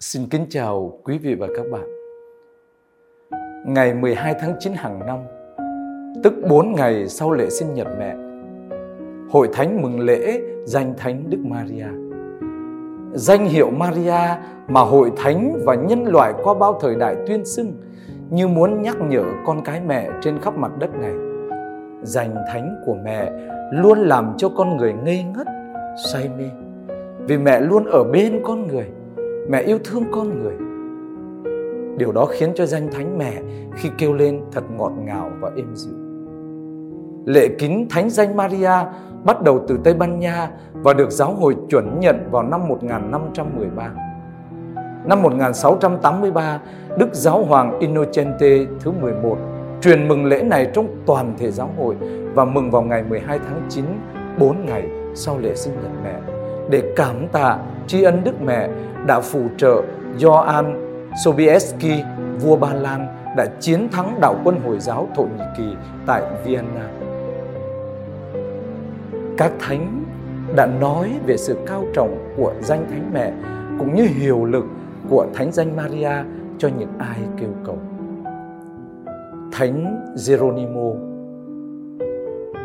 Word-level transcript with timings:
Xin 0.00 0.26
kính 0.30 0.46
chào 0.48 0.98
quý 1.04 1.18
vị 1.18 1.34
và 1.34 1.46
các 1.56 1.66
bạn. 1.72 1.88
Ngày 3.66 3.94
12 3.94 4.34
tháng 4.40 4.54
9 4.58 4.72
hàng 4.72 5.06
năm, 5.06 5.18
tức 6.24 6.34
4 6.48 6.72
ngày 6.72 7.08
sau 7.08 7.32
lễ 7.32 7.50
sinh 7.50 7.74
nhật 7.74 7.86
mẹ, 7.98 8.16
Hội 9.30 9.48
Thánh 9.52 9.82
mừng 9.82 10.00
lễ 10.00 10.40
danh 10.64 10.94
Thánh 10.96 11.30
Đức 11.30 11.38
Maria. 11.38 11.86
Danh 13.14 13.46
hiệu 13.46 13.70
Maria 13.70 14.36
mà 14.68 14.80
Hội 14.80 15.12
Thánh 15.16 15.60
và 15.66 15.74
nhân 15.74 16.04
loại 16.04 16.32
qua 16.42 16.54
bao 16.54 16.78
thời 16.80 16.94
đại 16.94 17.16
tuyên 17.26 17.44
xưng 17.44 17.72
như 18.30 18.48
muốn 18.48 18.82
nhắc 18.82 18.96
nhở 19.00 19.24
con 19.46 19.64
cái 19.64 19.80
mẹ 19.80 20.08
trên 20.22 20.38
khắp 20.38 20.56
mặt 20.56 20.72
đất 20.78 20.90
này. 20.94 21.14
Danh 22.02 22.34
Thánh 22.52 22.82
của 22.86 22.94
mẹ 23.04 23.32
luôn 23.72 23.98
làm 23.98 24.34
cho 24.36 24.48
con 24.48 24.76
người 24.76 24.92
ngây 24.92 25.22
ngất, 25.22 25.46
say 26.12 26.30
mê. 26.38 26.50
Vì 27.18 27.38
mẹ 27.38 27.60
luôn 27.60 27.84
ở 27.84 28.04
bên 28.04 28.40
con 28.44 28.66
người 28.66 28.86
mẹ 29.48 29.62
yêu 29.62 29.78
thương 29.84 30.04
con 30.12 30.42
người 30.42 30.54
điều 31.98 32.12
đó 32.12 32.26
khiến 32.26 32.52
cho 32.54 32.66
danh 32.66 32.88
thánh 32.92 33.18
mẹ 33.18 33.42
khi 33.74 33.90
kêu 33.98 34.12
lên 34.12 34.40
thật 34.52 34.64
ngọt 34.76 34.92
ngào 35.04 35.30
và 35.40 35.50
êm 35.56 35.74
dịu 35.74 35.94
lễ 37.26 37.48
kính 37.58 37.86
thánh 37.90 38.10
danh 38.10 38.36
Maria 38.36 38.72
bắt 39.24 39.42
đầu 39.42 39.64
từ 39.68 39.78
Tây 39.84 39.94
Ban 39.94 40.18
Nha 40.18 40.50
và 40.72 40.94
được 40.94 41.10
giáo 41.10 41.34
hội 41.34 41.56
chuẩn 41.70 42.00
nhận 42.00 42.28
vào 42.30 42.42
năm 42.42 42.68
1513. 42.68 43.90
Năm 45.04 45.22
1683, 45.22 46.60
Đức 46.98 47.14
Giáo 47.14 47.44
hoàng 47.44 47.78
Innocente 47.78 48.58
thứ 48.80 48.90
11 49.00 49.38
truyền 49.80 50.08
mừng 50.08 50.24
lễ 50.24 50.42
này 50.42 50.70
trong 50.74 50.86
toàn 51.06 51.34
thể 51.38 51.50
giáo 51.50 51.70
hội 51.78 51.94
và 52.34 52.44
mừng 52.44 52.70
vào 52.70 52.82
ngày 52.82 53.02
12 53.02 53.38
tháng 53.38 53.62
9, 53.68 53.84
4 54.38 54.66
ngày 54.66 54.88
sau 55.14 55.38
lễ 55.38 55.54
sinh 55.54 55.74
nhật 55.82 55.92
mẹ 56.04 56.14
để 56.70 56.92
cảm 56.96 57.28
tạ 57.32 57.58
tri 57.88 58.02
ân 58.02 58.24
Đức 58.24 58.42
Mẹ 58.42 58.68
đã 59.06 59.20
phù 59.20 59.40
trợ 59.56 59.82
Ioan 60.18 60.90
Sobieski, 61.24 62.04
vua 62.40 62.56
Ba 62.56 62.72
Lan 62.72 63.06
đã 63.36 63.46
chiến 63.60 63.88
thắng 63.92 64.20
đạo 64.20 64.36
quân 64.44 64.60
Hồi 64.66 64.78
giáo 64.80 65.08
Thổ 65.16 65.22
Nhĩ 65.22 65.44
Kỳ 65.58 65.76
tại 66.06 66.22
Vienna. 66.44 66.88
Các 69.36 69.52
thánh 69.60 70.04
đã 70.56 70.66
nói 70.66 71.10
về 71.26 71.36
sự 71.36 71.56
cao 71.66 71.84
trọng 71.94 72.34
của 72.36 72.52
danh 72.60 72.86
Thánh 72.90 73.10
Mẹ 73.14 73.32
cũng 73.78 73.94
như 73.94 74.02
hiệu 74.02 74.44
lực 74.44 74.64
của 75.10 75.26
Thánh 75.34 75.52
danh 75.52 75.76
Maria 75.76 76.12
cho 76.58 76.68
những 76.78 76.92
ai 76.98 77.18
kêu 77.40 77.50
cầu. 77.64 77.78
Thánh 79.52 80.06
Geronimo 80.26 80.90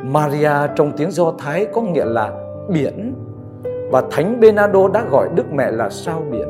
Maria 0.04 0.52
trong 0.76 0.92
tiếng 0.98 1.12
Do 1.12 1.34
Thái 1.40 1.68
có 1.74 1.82
nghĩa 1.82 2.06
là 2.06 2.32
biển 2.74 3.14
và 3.94 4.04
Thánh 4.12 4.40
benado 4.40 4.88
đã 4.88 5.04
gọi 5.12 5.30
Đức 5.36 5.54
Mẹ 5.54 5.72
là 5.72 5.90
sao 5.90 6.22
biển. 6.32 6.48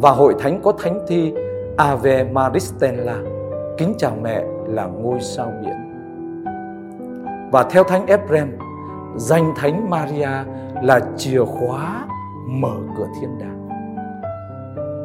Và 0.00 0.10
hội 0.10 0.34
thánh 0.38 0.60
có 0.62 0.72
thánh 0.72 1.00
thi 1.08 1.34
Ave 1.76 2.24
Maristella, 2.24 3.16
kính 3.78 3.94
chào 3.98 4.12
mẹ 4.22 4.44
là 4.66 4.86
ngôi 4.86 5.20
sao 5.20 5.52
biển. 5.62 5.74
Và 7.52 7.62
theo 7.70 7.84
thánh 7.84 8.06
Ephrem 8.06 8.48
danh 9.16 9.52
thánh 9.56 9.90
Maria 9.90 10.28
là 10.82 11.00
chìa 11.16 11.44
khóa 11.44 12.06
mở 12.48 12.74
cửa 12.98 13.06
thiên 13.20 13.38
đàng. 13.38 13.68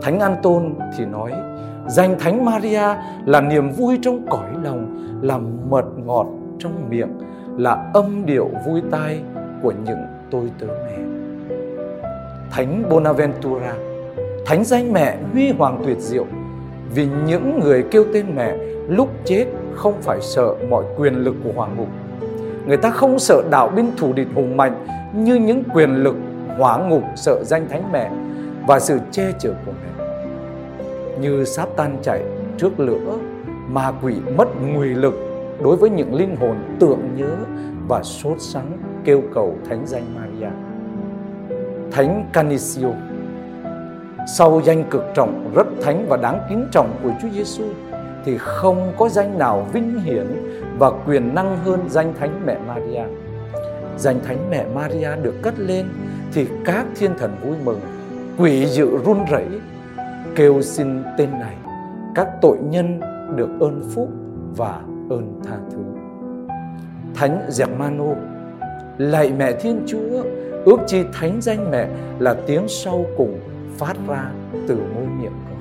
Thánh 0.02 0.20
Anton 0.20 0.74
thì 0.98 1.06
nói, 1.06 1.32
danh 1.88 2.20
thánh 2.20 2.46
Maria 2.46 2.84
là 3.26 3.42
niềm 3.42 3.70
vui 3.70 4.00
trong 4.02 4.26
cõi 4.30 4.50
lòng, 4.64 5.10
là 5.22 5.38
mật 5.70 5.86
ngọt 6.06 6.28
trong 6.60 6.90
miệng, 6.90 7.20
là 7.58 7.92
âm 7.94 8.26
điệu 8.26 8.50
vui 8.66 8.82
tai 8.92 9.22
của 9.64 9.74
những 9.86 10.00
tôi 10.32 10.52
tớ 10.60 10.68
mẹ 10.68 11.19
Thánh 12.52 12.90
Bonaventura, 12.90 13.74
thánh 14.46 14.64
danh 14.64 14.94
mẹ 14.94 15.18
huy 15.34 15.52
hoàng 15.52 15.82
tuyệt 15.86 15.98
diệu. 16.00 16.26
Vì 16.96 17.08
những 17.28 17.60
người 17.60 17.84
kêu 17.92 18.06
tên 18.14 18.26
mẹ 18.36 18.56
lúc 18.88 19.10
chết 19.26 19.46
không 19.76 19.94
phải 20.02 20.22
sợ 20.22 20.56
mọi 20.70 20.84
quyền 20.98 21.14
lực 21.16 21.36
của 21.44 21.52
hoàng 21.56 21.76
ngục. 21.78 21.88
Người 22.68 22.78
ta 22.78 22.90
không 22.90 23.20
sợ 23.20 23.44
đạo 23.52 23.68
binh 23.76 23.92
thủ 23.98 24.14
địch 24.14 24.28
hùng 24.36 24.58
mạnh 24.58 24.86
như 25.14 25.36
những 25.36 25.64
quyền 25.74 25.96
lực 25.96 26.16
hóa 26.58 26.78
ngục 26.78 27.04
sợ 27.16 27.44
danh 27.44 27.68
thánh 27.70 27.92
mẹ 27.92 28.12
và 28.68 28.80
sự 28.80 29.00
che 29.12 29.32
chở 29.40 29.54
của 29.66 29.72
mẹ. 29.72 30.06
Như 31.22 31.46
sát 31.46 31.68
tan 31.76 31.98
chạy 32.02 32.24
trước 32.58 32.80
lửa, 32.80 33.18
ma 33.68 33.92
quỷ 34.02 34.16
mất 34.38 34.48
nguy 34.62 34.90
lực 34.90 35.14
đối 35.64 35.76
với 35.76 35.90
những 35.90 36.16
linh 36.16 36.36
hồn 36.36 36.56
tưởng 36.80 37.02
nhớ 37.16 37.36
và 37.88 38.04
sốt 38.04 38.38
sắng 38.40 38.78
kêu 39.06 39.22
cầu 39.34 39.56
thánh 39.70 39.82
danh 39.86 40.04
Maria. 40.16 40.69
Thánh 41.92 42.30
Canisio. 42.34 42.90
Sau 44.38 44.62
danh 44.66 44.84
cực 44.90 45.04
trọng, 45.16 45.52
rất 45.56 45.68
thánh 45.82 46.06
và 46.10 46.18
đáng 46.18 46.40
kính 46.50 46.66
trọng 46.72 47.00
của 47.04 47.12
Chúa 47.22 47.28
Giêsu 47.30 47.64
thì 48.26 48.38
không 48.38 48.94
có 48.98 49.10
danh 49.10 49.38
nào 49.38 49.68
vinh 49.74 50.00
hiển 50.00 50.28
và 50.78 50.92
quyền 51.06 51.36
năng 51.36 51.58
hơn 51.58 51.80
danh 51.90 52.14
Thánh 52.20 52.42
Mẹ 52.46 52.58
Maria. 52.68 53.04
Danh 53.98 54.20
Thánh 54.24 54.50
Mẹ 54.50 54.66
Maria 54.76 55.10
được 55.22 55.34
cất 55.42 55.60
lên 55.60 55.86
thì 56.34 56.48
các 56.66 56.86
thiên 56.96 57.12
thần 57.20 57.36
vui 57.44 57.56
mừng, 57.66 57.80
quỷ 58.38 58.66
dữ 58.66 58.98
run 59.06 59.26
rẩy 59.32 59.48
kêu 60.36 60.62
xin 60.62 61.04
tên 61.18 61.32
này. 61.32 61.56
Các 62.16 62.28
tội 62.42 62.58
nhân 62.62 63.00
được 63.36 63.50
ơn 63.60 63.82
phúc 63.96 64.10
và 64.58 64.82
ơn 65.10 65.42
tha 65.46 65.56
thứ. 65.72 65.80
Thánh 67.16 67.50
Germano 67.60 68.16
lạy 68.98 69.32
mẹ 69.38 69.52
Thiên 69.52 69.84
Chúa 69.88 70.24
ước 70.70 70.80
chi 70.88 71.04
thánh 71.14 71.42
danh 71.42 71.72
mẹ 71.72 71.88
là 72.20 72.34
tiếng 72.34 72.68
sau 72.68 73.06
cùng 73.18 73.40
phát 73.78 73.94
ra 74.08 74.32
từ 74.68 74.76
môi 74.96 75.06
miệng 75.22 75.32
con. 75.50 75.58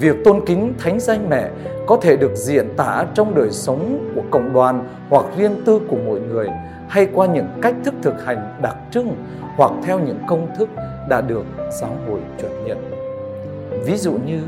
Việc 0.00 0.16
tôn 0.24 0.40
kính 0.46 0.74
thánh 0.78 1.00
danh 1.00 1.30
mẹ 1.30 1.50
có 1.86 1.96
thể 2.02 2.16
được 2.16 2.32
diễn 2.34 2.68
tả 2.76 3.06
trong 3.14 3.34
đời 3.34 3.50
sống 3.50 4.12
của 4.14 4.22
cộng 4.30 4.52
đoàn 4.52 4.84
hoặc 5.10 5.24
riêng 5.36 5.62
tư 5.64 5.80
của 5.88 5.96
mỗi 6.06 6.20
người, 6.20 6.48
hay 6.88 7.08
qua 7.12 7.26
những 7.26 7.46
cách 7.62 7.74
thức 7.84 7.94
thực 8.02 8.24
hành 8.24 8.58
đặc 8.62 8.76
trưng 8.90 9.16
hoặc 9.56 9.72
theo 9.84 9.98
những 9.98 10.18
công 10.26 10.48
thức 10.58 10.68
đã 11.08 11.20
được 11.20 11.44
giáo 11.80 11.96
hội 12.08 12.20
chuẩn 12.40 12.64
nhận. 12.64 12.90
Ví 13.84 13.96
dụ 13.96 14.12
như, 14.12 14.40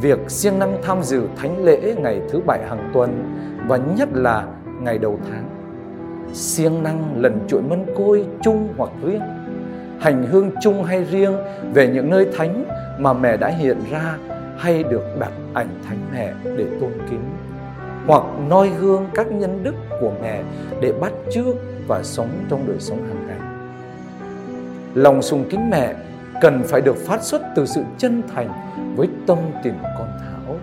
việc 0.00 0.18
siêng 0.28 0.58
năng 0.58 0.78
tham 0.82 1.02
dự 1.02 1.22
thánh 1.36 1.64
lễ 1.64 1.94
ngày 1.98 2.20
thứ 2.30 2.40
bảy 2.46 2.60
hàng 2.68 2.90
tuần 2.94 3.24
và 3.68 3.76
nhất 3.76 4.08
là 4.12 4.46
ngày 4.80 4.98
đầu 4.98 5.18
tháng 5.30 5.51
siêng 6.32 6.82
năng 6.82 7.20
lần 7.20 7.38
chuỗi 7.48 7.62
mân 7.62 7.86
côi 7.96 8.24
chung 8.42 8.68
hoặc 8.76 8.90
riêng. 9.04 9.20
Hành 10.00 10.26
hương 10.30 10.50
chung 10.62 10.84
hay 10.84 11.04
riêng 11.04 11.36
về 11.74 11.88
những 11.88 12.10
nơi 12.10 12.26
thánh 12.36 12.64
mà 12.98 13.12
mẹ 13.12 13.36
đã 13.36 13.48
hiện 13.48 13.76
ra 13.90 14.16
hay 14.58 14.82
được 14.82 15.02
đặt 15.18 15.32
ảnh 15.54 15.68
thánh 15.88 15.98
mẹ 16.12 16.32
để 16.56 16.66
tôn 16.80 16.92
kính. 17.10 17.22
Hoặc 18.06 18.24
noi 18.48 18.70
gương 18.80 19.06
các 19.14 19.32
nhân 19.32 19.60
đức 19.62 19.74
của 20.00 20.12
mẹ 20.22 20.42
để 20.80 20.92
bắt 21.00 21.12
chước 21.32 21.56
và 21.86 22.02
sống 22.02 22.28
trong 22.50 22.66
đời 22.66 22.76
sống 22.78 22.98
hàng 22.98 23.26
ngày. 23.26 23.38
Lòng 24.94 25.22
sùng 25.22 25.44
kính 25.50 25.70
mẹ 25.70 25.94
cần 26.40 26.62
phải 26.62 26.80
được 26.80 26.96
phát 26.96 27.22
xuất 27.22 27.42
từ 27.56 27.66
sự 27.66 27.82
chân 27.98 28.22
thành 28.34 28.48
với 28.96 29.08
tâm 29.26 29.38
tình 29.64 29.74
con 29.98 30.08
thảo. 30.20 30.56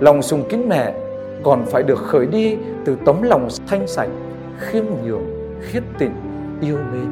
Lòng 0.00 0.22
sùng 0.22 0.44
kính 0.50 0.68
mẹ 0.68 0.94
còn 1.42 1.66
phải 1.66 1.82
được 1.82 1.98
khởi 1.98 2.26
đi 2.26 2.56
từ 2.84 2.96
tấm 3.06 3.22
lòng 3.22 3.48
thanh 3.66 3.88
sạch 3.88 4.08
khiêm 4.60 4.84
nhường, 5.04 5.26
khiết 5.60 5.82
tịnh, 5.98 6.14
yêu 6.60 6.78
mến, 6.92 7.10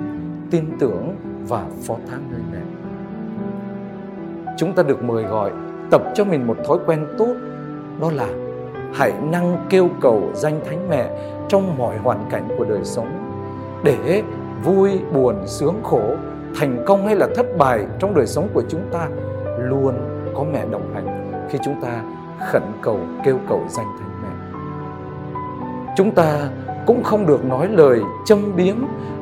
tin 0.51 0.65
tưởng 0.79 1.17
và 1.49 1.65
phó 1.87 1.95
thác 2.11 2.19
nơi 2.31 2.41
mẹ. 2.53 2.61
Chúng 4.57 4.73
ta 4.73 4.83
được 4.83 5.03
mời 5.03 5.23
gọi 5.23 5.53
tập 5.91 6.03
cho 6.15 6.25
mình 6.25 6.47
một 6.47 6.57
thói 6.67 6.79
quen 6.87 7.07
tốt 7.19 7.35
đó 8.01 8.11
là 8.15 8.29
hãy 8.95 9.13
năng 9.31 9.67
kêu 9.71 9.89
cầu 10.01 10.31
danh 10.35 10.61
thánh 10.65 10.89
mẹ 10.91 11.11
trong 11.49 11.79
mọi 11.79 11.99
hoàn 11.99 12.25
cảnh 12.31 12.49
của 12.59 12.65
đời 12.65 12.85
sống 12.85 13.09
để 13.85 14.23
vui 14.65 15.01
buồn 15.13 15.37
sướng 15.47 15.83
khổ 15.83 16.03
thành 16.57 16.85
công 16.87 17.07
hay 17.07 17.17
là 17.17 17.29
thất 17.37 17.47
bại 17.59 17.87
trong 17.99 18.15
đời 18.15 18.27
sống 18.27 18.49
của 18.55 18.63
chúng 18.69 18.83
ta 18.93 19.09
luôn 19.59 19.95
có 20.35 20.45
mẹ 20.53 20.65
đồng 20.71 20.95
hành 20.95 21.33
khi 21.51 21.59
chúng 21.65 21.81
ta 21.83 22.03
khẩn 22.51 22.63
cầu 22.83 23.01
kêu 23.25 23.39
cầu 23.49 23.65
danh 23.69 23.87
thánh 23.99 24.23
mẹ 24.23 24.59
chúng 25.97 26.11
ta 26.11 26.49
cũng 26.89 27.03
không 27.03 27.27
được 27.27 27.45
nói 27.45 27.69
lời 27.69 28.01
châm 28.25 28.57
biếm 28.57 28.77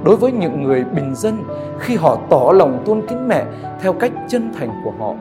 đối 0.05 0.17
với 0.17 0.33
những 0.33 0.63
người 0.63 0.85
bình 0.85 1.15
dân 1.15 1.45
khi 1.79 1.97
họ 1.97 2.19
tỏ 2.31 2.53
lòng 2.55 2.83
tôn 2.87 3.03
kính 3.09 3.29
mẹ 3.29 3.45
theo 3.81 3.93
cách 3.93 4.13
chân 4.29 4.53
thành 4.59 4.71
của 4.85 4.93
họ. 4.99 5.15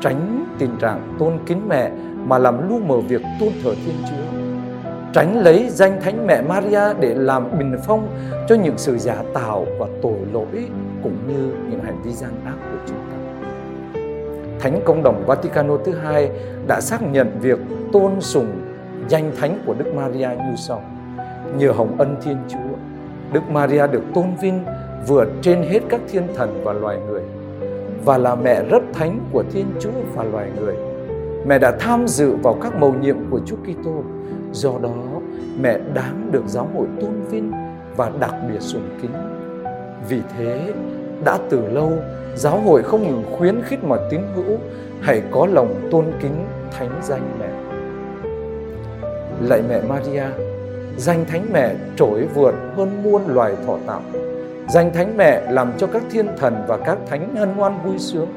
Tránh 0.00 0.44
tình 0.58 0.76
trạng 0.80 1.16
tôn 1.18 1.32
kính 1.46 1.68
mẹ 1.68 1.90
mà 2.24 2.38
làm 2.38 2.68
lu 2.68 2.78
mờ 2.78 3.00
việc 3.00 3.22
tôn 3.40 3.48
thờ 3.64 3.74
Thiên 3.86 3.94
Chúa. 4.10 4.38
Tránh 5.12 5.38
lấy 5.38 5.66
danh 5.70 6.00
Thánh 6.00 6.26
Mẹ 6.26 6.42
Maria 6.42 6.94
để 7.00 7.14
làm 7.14 7.58
bình 7.58 7.76
phong 7.86 8.08
cho 8.48 8.54
những 8.54 8.78
sự 8.78 8.98
giả 8.98 9.16
tạo 9.34 9.66
và 9.78 9.86
tội 10.02 10.18
lỗi 10.32 10.68
cũng 11.02 11.16
như 11.28 11.52
những 11.70 11.80
hành 11.84 12.02
vi 12.02 12.12
gian 12.12 12.30
ác 12.44 12.56
của 12.72 12.78
chúng 12.86 12.98
ta. 12.98 13.16
Thánh 14.60 14.80
Công 14.84 15.02
đồng 15.02 15.24
Vaticano 15.26 15.76
thứ 15.84 15.92
hai 15.92 16.30
đã 16.66 16.80
xác 16.80 17.02
nhận 17.02 17.38
việc 17.40 17.58
tôn 17.92 18.12
sùng 18.20 18.48
danh 19.08 19.32
thánh 19.36 19.58
của 19.66 19.74
Đức 19.74 19.94
Maria 19.94 20.28
như 20.28 20.56
sau 20.56 20.82
nhờ 21.56 21.72
hồng 21.72 21.96
ân 21.98 22.16
Thiên 22.22 22.36
Chúa, 22.48 22.76
Đức 23.32 23.50
Maria 23.50 23.86
được 23.86 24.02
tôn 24.14 24.26
vinh 24.40 24.64
vượt 25.06 25.28
trên 25.42 25.62
hết 25.62 25.80
các 25.88 26.00
thiên 26.08 26.22
thần 26.34 26.60
và 26.64 26.72
loài 26.72 26.98
người. 27.08 27.22
và 28.04 28.18
là 28.18 28.34
mẹ 28.34 28.62
rất 28.64 28.82
thánh 28.92 29.20
của 29.32 29.44
Thiên 29.52 29.66
Chúa 29.80 29.90
và 30.14 30.24
loài 30.24 30.50
người. 30.60 30.76
Mẹ 31.46 31.58
đã 31.58 31.76
tham 31.80 32.08
dự 32.08 32.36
vào 32.42 32.54
các 32.62 32.76
mầu 32.80 32.94
nhiệm 33.00 33.16
của 33.30 33.40
Chúa 33.46 33.56
Kitô, 33.56 34.02
do 34.52 34.70
đó 34.82 34.94
mẹ 35.60 35.78
đáng 35.94 36.28
được 36.32 36.42
giáo 36.46 36.68
hội 36.74 36.86
tôn 37.00 37.10
vinh 37.30 37.52
và 37.96 38.10
đặc 38.20 38.34
biệt 38.48 38.60
sùng 38.60 38.88
kính. 39.02 39.10
Vì 40.08 40.20
thế, 40.36 40.72
đã 41.24 41.38
từ 41.50 41.68
lâu 41.68 41.92
giáo 42.34 42.60
hội 42.60 42.82
không 42.82 43.02
ngừng 43.02 43.24
khuyến 43.38 43.62
khích 43.62 43.84
mọi 43.84 43.98
tín 44.10 44.20
hữu 44.34 44.58
hãy 45.00 45.22
có 45.30 45.46
lòng 45.46 45.88
tôn 45.90 46.04
kính 46.22 46.46
thánh 46.70 47.00
danh 47.02 47.38
mẹ. 47.40 47.48
Lạy 49.48 49.62
mẹ 49.68 49.80
Maria, 49.88 50.24
danh 50.98 51.24
thánh 51.24 51.46
mẹ 51.52 51.74
trỗi 51.96 52.26
vượt 52.34 52.54
hơn 52.76 53.02
muôn 53.02 53.22
loài 53.26 53.54
thọ 53.66 53.78
tạo. 53.86 54.02
Danh 54.68 54.92
thánh 54.92 55.16
mẹ 55.16 55.52
làm 55.52 55.72
cho 55.78 55.86
các 55.86 56.02
thiên 56.10 56.26
thần 56.36 56.54
và 56.68 56.76
các 56.76 56.98
thánh 57.06 57.36
hân 57.36 57.48
hoan 57.48 57.72
vui 57.84 57.98
sướng. 57.98 58.28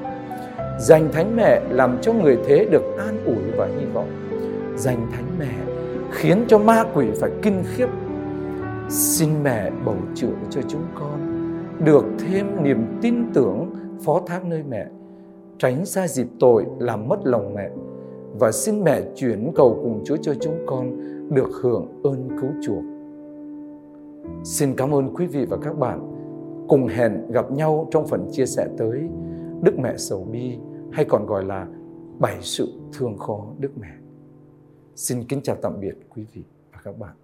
Danh 0.79 1.09
thánh 1.11 1.35
mẹ 1.35 1.61
làm 1.69 1.97
cho 2.01 2.13
người 2.13 2.37
thế 2.45 2.65
được 2.71 2.83
an 2.97 3.25
ủi 3.25 3.51
và 3.57 3.65
hy 3.65 3.85
vọng. 3.93 4.09
Danh 4.77 5.07
thánh 5.11 5.25
mẹ 5.39 5.73
khiến 6.11 6.43
cho 6.47 6.57
ma 6.57 6.83
quỷ 6.93 7.07
phải 7.19 7.31
kinh 7.41 7.63
khiếp. 7.75 7.87
Xin 8.89 9.29
mẹ 9.43 9.71
bầu 9.85 9.97
chữa 10.15 10.35
cho 10.49 10.61
chúng 10.67 10.83
con 10.95 11.21
được 11.85 12.05
thêm 12.19 12.63
niềm 12.63 12.85
tin 13.01 13.15
tưởng 13.33 13.73
phó 14.05 14.21
thác 14.27 14.45
nơi 14.45 14.63
mẹ, 14.69 14.85
tránh 15.57 15.85
xa 15.85 16.07
dịp 16.07 16.27
tội 16.39 16.65
làm 16.79 17.07
mất 17.07 17.19
lòng 17.23 17.53
mẹ 17.55 17.69
và 18.39 18.51
xin 18.51 18.83
mẹ 18.83 19.01
chuyển 19.15 19.51
cầu 19.55 19.79
cùng 19.83 20.01
Chúa 20.05 20.17
cho 20.21 20.33
chúng 20.41 20.63
con 20.65 21.11
được 21.31 21.49
hưởng 21.61 22.01
ơn 22.03 22.29
cứu 22.41 22.49
chuộc. 22.61 22.83
Xin 24.43 24.75
cảm 24.75 24.93
ơn 24.93 25.13
quý 25.13 25.27
vị 25.27 25.45
và 25.49 25.57
các 25.57 25.77
bạn. 25.77 26.07
Cùng 26.67 26.87
hẹn 26.87 27.31
gặp 27.31 27.51
nhau 27.51 27.87
trong 27.91 28.07
phần 28.07 28.27
chia 28.31 28.45
sẻ 28.45 28.67
tới 28.77 29.09
Đức 29.61 29.79
Mẹ 29.79 29.97
Sầu 29.97 30.27
Bi, 30.31 30.57
hay 30.91 31.05
còn 31.05 31.25
gọi 31.25 31.45
là 31.45 31.67
Bảy 32.19 32.37
sự 32.41 32.67
thương 32.93 33.17
khó 33.17 33.47
Đức 33.59 33.71
Mẹ. 33.77 33.91
Xin 34.95 35.23
kính 35.23 35.41
chào 35.41 35.55
tạm 35.61 35.79
biệt 35.79 35.95
quý 36.09 36.25
vị 36.33 36.43
và 36.73 36.79
các 36.83 36.99
bạn. 36.99 37.15